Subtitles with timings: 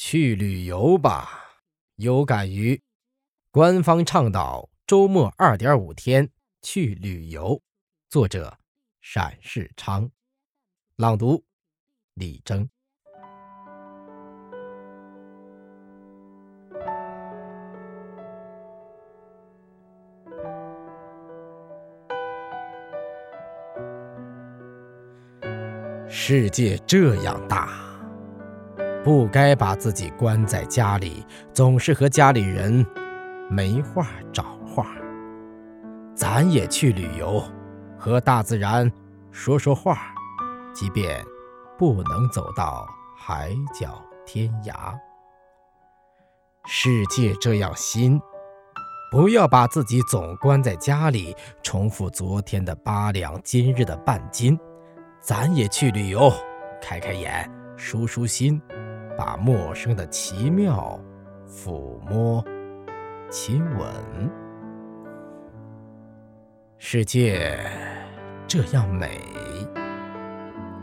[0.00, 1.58] 去旅游吧，
[1.96, 2.80] 有感于
[3.50, 6.30] 官方倡导周末二点五天
[6.62, 7.60] 去旅游。
[8.08, 8.56] 作者：
[9.00, 10.08] 陕世昌，
[10.94, 11.44] 朗读：
[12.14, 12.70] 李征。
[26.08, 27.87] 世界这样大。
[29.04, 32.84] 不该把自己关在家里，总是和家里人
[33.48, 34.86] 没话找话。
[36.14, 37.42] 咱也去旅游，
[37.96, 38.90] 和大自然
[39.30, 40.12] 说说话，
[40.74, 41.24] 即便
[41.78, 44.94] 不能走到海角天涯。
[46.66, 48.20] 世界这样新，
[49.10, 54.58] 不要把自己总关在家里，重复昨天的八两，今日的半斤。
[55.20, 56.30] 咱也去旅游，
[56.82, 58.60] 开开眼，舒舒心。
[59.18, 60.96] 把陌生的奇妙
[61.44, 62.44] 抚摸、
[63.28, 64.30] 亲吻，
[66.78, 67.58] 世界
[68.46, 69.20] 这样美，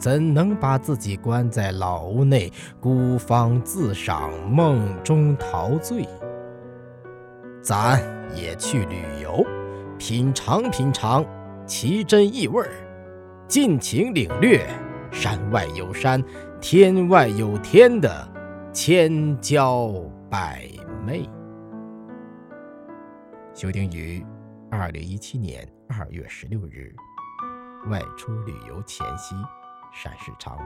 [0.00, 6.04] 怎能把自己关在老屋内孤芳自赏、梦中陶醉？
[7.62, 8.00] 咱
[8.34, 9.46] 也去旅游，
[9.96, 11.24] 品尝品尝
[11.66, 12.68] 奇珍异味儿，
[13.46, 14.66] 尽情领略
[15.14, 16.22] 山外有山。
[16.60, 18.28] 天外有天的
[18.72, 19.88] 千娇
[20.28, 20.68] 百
[21.06, 21.28] 媚。
[23.54, 24.26] 修订于
[24.70, 26.92] 二零一七年二月十六日，
[27.88, 29.36] 外出旅游前夕，
[29.92, 30.58] 陕世昌。